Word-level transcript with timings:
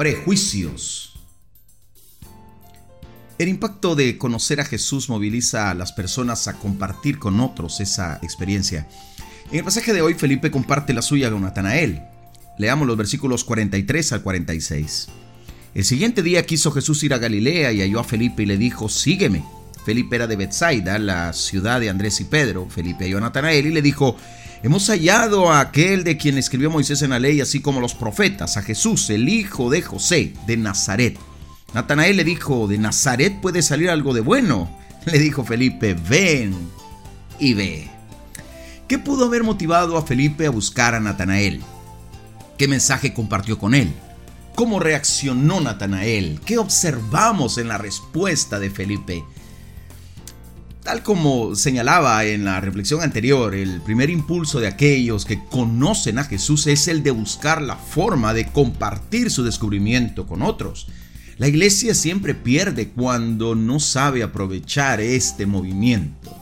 Prejuicios. 0.00 1.12
El 3.38 3.50
impacto 3.50 3.94
de 3.94 4.16
conocer 4.16 4.58
a 4.62 4.64
Jesús 4.64 5.10
moviliza 5.10 5.70
a 5.70 5.74
las 5.74 5.92
personas 5.92 6.48
a 6.48 6.54
compartir 6.54 7.18
con 7.18 7.38
otros 7.38 7.80
esa 7.80 8.18
experiencia. 8.22 8.88
En 9.52 9.58
el 9.58 9.64
pasaje 9.64 9.92
de 9.92 10.00
hoy 10.00 10.14
Felipe 10.14 10.50
comparte 10.50 10.94
la 10.94 11.02
suya 11.02 11.30
con 11.30 11.42
Natanael. 11.42 12.00
Leamos 12.56 12.88
los 12.88 12.96
versículos 12.96 13.44
43 13.44 14.12
al 14.14 14.22
46. 14.22 15.08
El 15.74 15.84
siguiente 15.84 16.22
día 16.22 16.46
quiso 16.46 16.72
Jesús 16.72 17.02
ir 17.02 17.12
a 17.12 17.18
Galilea 17.18 17.70
y 17.72 17.82
halló 17.82 18.00
a 18.00 18.04
Felipe 18.04 18.44
y 18.44 18.46
le 18.46 18.56
dijo, 18.56 18.88
sígueme. 18.88 19.44
Felipe 19.84 20.16
era 20.16 20.26
de 20.26 20.36
Bethsaida, 20.36 20.98
la 20.98 21.34
ciudad 21.34 21.78
de 21.78 21.90
Andrés 21.90 22.22
y 22.22 22.24
Pedro. 22.24 22.70
Felipe 22.70 23.04
halló 23.04 23.18
a 23.18 23.20
Natanael 23.20 23.66
y 23.66 23.70
le 23.70 23.82
dijo, 23.82 24.16
hemos 24.62 24.88
hallado 24.88 25.50
a 25.50 25.60
aquel 25.60 26.04
de 26.04 26.16
quien 26.16 26.38
escribió 26.38 26.70
Moisés 26.70 27.02
en 27.02 27.10
la 27.10 27.18
ley, 27.18 27.40
así 27.40 27.60
como 27.60 27.80
los 27.80 27.94
profetas, 27.94 28.56
a 28.56 28.62
Jesús, 28.62 29.10
el 29.10 29.28
hijo 29.28 29.70
de 29.70 29.82
José, 29.82 30.34
de 30.46 30.56
Nazaret. 30.56 31.18
Natanael 31.74 32.16
le 32.16 32.24
dijo, 32.24 32.66
¿de 32.66 32.78
Nazaret 32.78 33.40
puede 33.40 33.62
salir 33.62 33.90
algo 33.90 34.12
de 34.12 34.20
bueno? 34.20 34.70
Le 35.06 35.18
dijo 35.18 35.44
Felipe, 35.44 35.94
ven 35.94 36.54
y 37.38 37.54
ve. 37.54 37.88
¿Qué 38.88 38.98
pudo 38.98 39.26
haber 39.26 39.44
motivado 39.44 39.96
a 39.96 40.04
Felipe 40.04 40.46
a 40.46 40.50
buscar 40.50 40.94
a 40.94 41.00
Natanael? 41.00 41.62
¿Qué 42.58 42.68
mensaje 42.68 43.14
compartió 43.14 43.58
con 43.58 43.74
él? 43.74 43.94
¿Cómo 44.56 44.80
reaccionó 44.80 45.60
Natanael? 45.60 46.40
¿Qué 46.44 46.58
observamos 46.58 47.56
en 47.56 47.68
la 47.68 47.78
respuesta 47.78 48.58
de 48.58 48.68
Felipe? 48.68 49.24
Tal 50.82 51.02
como 51.02 51.54
señalaba 51.54 52.24
en 52.24 52.44
la 52.44 52.60
reflexión 52.60 53.02
anterior, 53.02 53.54
el 53.54 53.82
primer 53.82 54.08
impulso 54.08 54.60
de 54.60 54.66
aquellos 54.66 55.26
que 55.26 55.44
conocen 55.44 56.18
a 56.18 56.24
Jesús 56.24 56.66
es 56.66 56.88
el 56.88 57.02
de 57.02 57.10
buscar 57.10 57.60
la 57.60 57.76
forma 57.76 58.32
de 58.32 58.46
compartir 58.46 59.30
su 59.30 59.44
descubrimiento 59.44 60.26
con 60.26 60.40
otros. 60.40 60.86
La 61.36 61.48
iglesia 61.48 61.94
siempre 61.94 62.34
pierde 62.34 62.88
cuando 62.88 63.54
no 63.54 63.78
sabe 63.78 64.22
aprovechar 64.22 65.00
este 65.00 65.44
movimiento. 65.44 66.36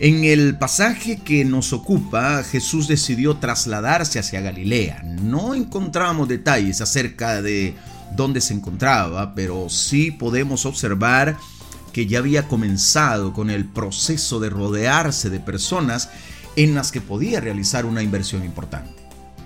En 0.00 0.22
el 0.22 0.56
pasaje 0.56 1.20
que 1.24 1.44
nos 1.44 1.72
ocupa, 1.72 2.44
Jesús 2.44 2.86
decidió 2.86 3.38
trasladarse 3.38 4.20
hacia 4.20 4.40
Galilea. 4.40 5.02
No 5.02 5.56
encontramos 5.56 6.28
detalles 6.28 6.80
acerca 6.80 7.42
de 7.42 7.74
dónde 8.14 8.40
se 8.40 8.54
encontraba, 8.54 9.34
pero 9.34 9.68
sí 9.68 10.12
podemos 10.12 10.66
observar 10.66 11.36
que 11.92 12.06
ya 12.06 12.18
había 12.18 12.48
comenzado 12.48 13.32
con 13.32 13.50
el 13.50 13.64
proceso 13.64 14.40
de 14.40 14.50
rodearse 14.50 15.30
de 15.30 15.40
personas 15.40 16.10
en 16.56 16.74
las 16.74 16.92
que 16.92 17.00
podía 17.00 17.40
realizar 17.40 17.86
una 17.86 18.02
inversión 18.02 18.44
importante. 18.44 18.90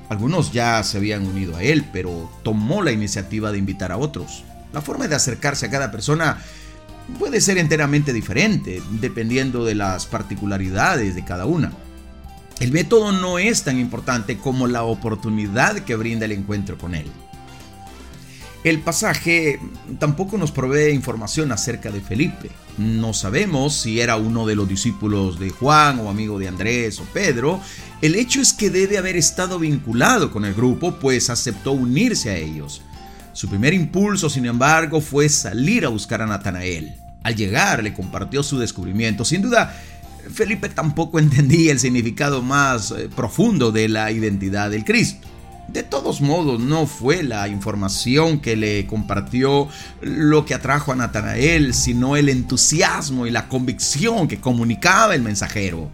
Algunos 0.09 0.53
ya 0.53 0.83
se 0.83 0.99
habían 0.99 1.27
unido 1.27 1.57
a 1.57 1.63
él, 1.63 1.85
pero 1.93 2.31
tomó 2.43 2.83
la 2.83 2.93
iniciativa 2.93 3.53
de 3.53 3.59
invitar 3.59 3.93
a 3.93 3.97
otros. 3.97 4.45
La 4.73 4.81
forma 4.81 5.09
de 5.09 5.15
acercarse 5.15 5.67
a 5.67 5.71
cada 5.71 5.91
persona 5.91 6.39
puede 7.19 7.41
ser 7.41 7.59
enteramente 7.59 8.13
diferente, 8.13 8.83
dependiendo 9.01 9.65
de 9.65 9.75
las 9.75 10.07
particularidades 10.07 11.15
de 11.15 11.25
cada 11.25 11.47
una. 11.47 11.73
El 12.61 12.73
método 12.73 13.13
no 13.13 13.39
es 13.39 13.65
tan 13.65 13.79
importante 13.79 14.39
como 14.39 14.67
la 14.67 14.85
oportunidad 14.85 15.81
que 15.81 15.97
brinda 15.97 16.27
el 16.27 16.33
encuentro 16.33 16.79
con 16.79 16.95
él. 16.95 17.11
El 18.65 18.79
pasaje 18.79 19.59
tampoco 19.99 20.39
nos 20.39 20.53
provee 20.53 20.93
información 20.93 21.51
acerca 21.51 21.91
de 21.91 22.01
Felipe. 22.01 22.49
No 22.79 23.13
sabemos 23.13 23.75
si 23.75 24.01
era 24.01 24.17
uno 24.17 24.47
de 24.47 24.55
los 24.55 24.69
discípulos 24.69 25.41
de 25.41 25.51
Juan 25.51 25.99
o 25.99 26.09
amigo 26.09 26.39
de 26.39 26.47
Andrés 26.47 27.01
o 27.01 27.05
Pedro. 27.13 27.61
El 28.01 28.15
hecho 28.15 28.41
es 28.41 28.53
que 28.53 28.71
debe 28.71 28.99
haber 28.99 29.17
estado 29.17 29.59
vinculado 29.59 30.31
con 30.31 30.45
el 30.45 30.55
grupo, 30.55 30.95
pues 31.01 31.29
aceptó 31.29 31.73
unirse 31.73 32.31
a 32.31 32.37
ellos. 32.37 32.83
Su 33.33 33.49
primer 33.49 33.75
impulso, 33.75 34.31
sin 34.31 34.47
embargo, 34.47 35.01
fue 35.01 35.29
salir 35.29 35.85
a 35.85 35.89
buscar 35.89 36.23
a 36.23 36.27
Natanael. 36.27 36.95
Al 37.25 37.35
llegar 37.35 37.83
le 37.83 37.95
compartió 37.95 38.45
su 38.45 38.59
descubrimiento. 38.59 39.25
Sin 39.25 39.43
duda, 39.43 39.75
Felipe 40.33 40.69
tampoco 40.69 41.19
entendía 41.19 41.73
el 41.73 41.81
significado 41.81 42.43
más 42.43 42.93
eh, 42.93 43.09
profundo 43.15 43.73
de 43.73 43.89
la 43.89 44.13
identidad 44.13 44.71
del 44.71 44.85
Cristo. 44.85 45.32
De 45.69 45.83
todos 45.83 46.21
modos, 46.21 46.61
no 46.61 46.87
fue 46.87 47.23
la 47.23 47.49
información 47.49 48.41
que 48.41 48.57
le 48.57 48.87
compartió 48.87 49.69
lo 50.03 50.45
que 50.45 50.55
atrajo 50.55 50.93
a 50.93 50.97
Natanael, 50.97 51.73
sino 51.73 52.17
el 52.17 52.29
entusiasmo 52.29 53.27
y 53.27 53.31
la 53.31 53.49
convicción 53.49 54.29
que 54.29 54.41
comunicaba 54.41 55.15
el 55.15 55.23
mensajero. 55.23 55.91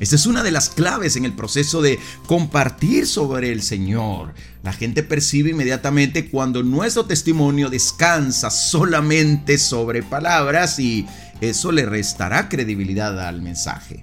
Esta 0.00 0.16
es 0.16 0.26
una 0.26 0.42
de 0.42 0.50
las 0.50 0.68
claves 0.68 1.14
en 1.14 1.24
el 1.24 1.32
proceso 1.32 1.80
de 1.80 2.00
compartir 2.26 3.06
sobre 3.06 3.52
el 3.52 3.62
Señor. 3.62 4.34
La 4.64 4.72
gente 4.72 5.04
percibe 5.04 5.50
inmediatamente 5.50 6.28
cuando 6.28 6.64
nuestro 6.64 7.04
testimonio 7.06 7.70
descansa 7.70 8.50
solamente 8.50 9.58
sobre 9.58 10.02
palabras 10.02 10.80
y 10.80 11.06
eso 11.40 11.70
le 11.70 11.86
restará 11.86 12.48
credibilidad 12.48 13.18
al 13.20 13.42
mensaje. 13.42 14.02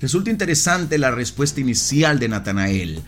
Resulta 0.00 0.30
interesante 0.30 0.98
la 0.98 1.10
respuesta 1.10 1.60
inicial 1.60 2.18
de 2.18 2.28
Natanael. 2.28 3.02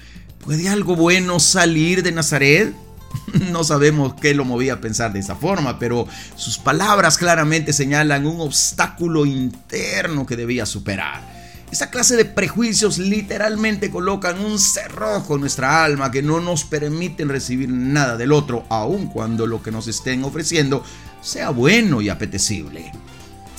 ¿Puede 0.45 0.69
algo 0.69 0.97
bueno 0.97 1.39
salir 1.39 2.03
de 2.03 2.13
Nazaret? 2.13 2.75
No 3.51 3.65
sabemos 3.65 4.15
qué 4.21 4.35
lo 4.35 4.45
movía 4.45 4.75
a 4.75 4.81
pensar 4.81 5.13
de 5.13 5.21
esa 5.21 5.37
forma, 5.37 5.79
pero 5.79 6.07
sus 6.37 6.59
palabras 6.59 7.19
claramente 7.19 7.73
señalan 7.73 8.27
un 8.27 8.41
obstáculo 8.41 9.27
interno 9.27 10.27
que 10.27 10.37
debía 10.37 10.67
superar. 10.67 11.41
Esa 11.71 11.91
clase 11.91 12.17
de 12.17 12.25
prejuicios 12.25 12.99
literalmente 12.99 13.91
colocan 13.91 14.41
un 14.41 14.59
cerrojo 14.59 15.35
en 15.35 15.43
nuestra 15.43 15.85
alma 15.85 16.11
que 16.11 16.23
no 16.23 16.41
nos 16.41 16.65
permiten 16.65 17.29
recibir 17.29 17.69
nada 17.69 18.17
del 18.17 18.33
otro, 18.33 18.65
aun 18.71 19.07
cuando 19.07 19.47
lo 19.47 19.63
que 19.63 19.71
nos 19.71 19.87
estén 19.87 20.25
ofreciendo 20.25 20.83
sea 21.21 21.51
bueno 21.51 22.01
y 22.01 22.09
apetecible. 22.09 22.91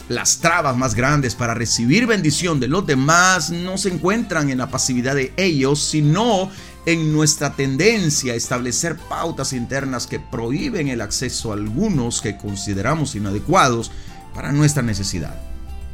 Las 0.10 0.40
trabas 0.40 0.76
más 0.76 0.94
grandes 0.94 1.36
para 1.36 1.54
recibir 1.54 2.06
bendición 2.06 2.60
de 2.60 2.68
los 2.68 2.86
demás 2.86 3.50
no 3.50 3.78
se 3.78 3.88
encuentran 3.88 4.50
en 4.50 4.58
la 4.58 4.70
pasividad 4.70 5.16
de 5.16 5.32
ellos, 5.38 5.80
sino 5.80 6.52
en 6.86 7.14
nuestra 7.14 7.54
tendencia 7.54 8.34
a 8.34 8.36
establecer 8.36 8.98
pautas 8.98 9.54
internas 9.54 10.08
que 10.08 10.20
prohíben 10.20 10.88
el 10.88 11.02
acceso 11.02 11.52
a 11.52 11.56
algunos 11.56 12.22
que 12.22 12.38
consideramos 12.38 13.16
inadecuados 13.16 13.92
para 14.34 14.52
nuestra 14.52 14.82
necesidad. 14.82 15.40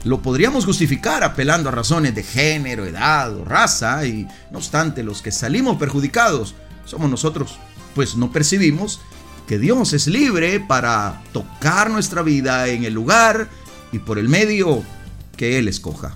Lo 0.03 0.21
podríamos 0.21 0.65
justificar 0.65 1.23
apelando 1.23 1.69
a 1.69 1.73
razones 1.73 2.15
de 2.15 2.23
género, 2.23 2.85
edad 2.85 3.35
o 3.35 3.43
raza, 3.43 4.05
y 4.05 4.27
no 4.51 4.59
obstante 4.59 5.03
los 5.03 5.21
que 5.21 5.31
salimos 5.31 5.77
perjudicados 5.77 6.55
somos 6.85 7.09
nosotros, 7.09 7.57
pues 7.93 8.15
no 8.15 8.31
percibimos 8.31 9.01
que 9.47 9.59
Dios 9.59 9.93
es 9.93 10.07
libre 10.07 10.59
para 10.59 11.21
tocar 11.33 11.89
nuestra 11.89 12.21
vida 12.21 12.67
en 12.67 12.85
el 12.85 12.93
lugar 12.93 13.49
y 13.91 13.99
por 13.99 14.19
el 14.19 14.29
medio 14.29 14.83
que 15.35 15.57
Él 15.57 15.67
escoja. 15.67 16.13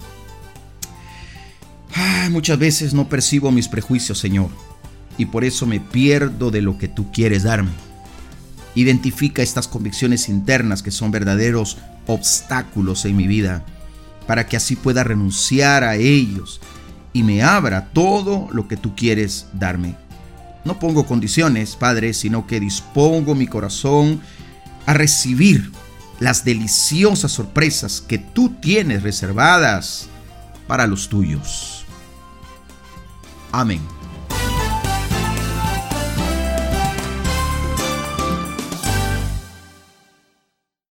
Muchas 2.29 2.57
veces 2.57 2.93
no 2.93 3.09
percibo 3.09 3.51
mis 3.51 3.67
prejuicios, 3.67 4.19
Señor, 4.19 4.49
y 5.17 5.25
por 5.25 5.43
eso 5.43 5.65
me 5.65 5.79
pierdo 5.79 6.51
de 6.51 6.61
lo 6.61 6.77
que 6.77 6.87
tú 6.87 7.11
quieres 7.11 7.43
darme. 7.43 7.71
Identifica 8.75 9.41
estas 9.41 9.67
convicciones 9.67 10.29
internas 10.29 10.81
que 10.81 10.91
son 10.91 11.11
verdaderos 11.11 11.77
obstáculos 12.07 13.05
en 13.05 13.17
mi 13.17 13.27
vida, 13.27 13.65
para 14.27 14.47
que 14.47 14.57
así 14.57 14.75
pueda 14.75 15.03
renunciar 15.03 15.83
a 15.83 15.95
ellos 15.95 16.61
y 17.13 17.23
me 17.23 17.43
abra 17.43 17.89
todo 17.91 18.47
lo 18.53 18.67
que 18.67 18.77
tú 18.77 18.95
quieres 18.95 19.47
darme. 19.53 19.95
No 20.63 20.79
pongo 20.79 21.05
condiciones, 21.05 21.75
Padre, 21.75 22.13
sino 22.13 22.47
que 22.47 22.59
dispongo 22.59 23.35
mi 23.35 23.47
corazón 23.47 24.21
a 24.85 24.93
recibir 24.93 25.71
las 26.19 26.45
deliciosas 26.45 27.31
sorpresas 27.31 27.99
que 27.99 28.19
tú 28.19 28.49
tienes 28.61 29.03
reservadas 29.03 30.07
para 30.67 30.85
los 30.87 31.09
tuyos. 31.09 31.80
Amén. 33.51 34.00